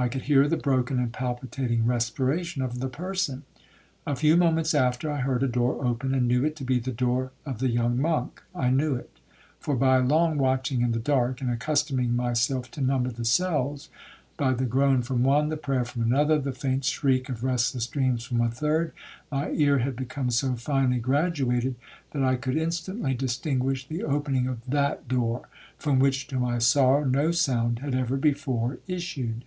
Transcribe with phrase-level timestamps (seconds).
[0.00, 3.42] I could hear the broken and palpitating respiration of the person.
[4.06, 6.92] A few moments after, I heard a door open, and knew it to be the
[6.92, 8.40] door of the young monk.
[8.54, 9.10] I knew it;
[9.58, 13.88] for by long watching in the dark, and accustoming myself to number the cells,
[14.36, 18.22] by the groan from one, the prayer from another, the faint shriek of restless dreams
[18.22, 18.92] from a third,
[19.32, 21.74] my ear had become so finely graduated,
[22.12, 27.02] that I could instantly distinguish the opening of that door, from which (to my sorrow)
[27.04, 29.44] no sound had ever before issued.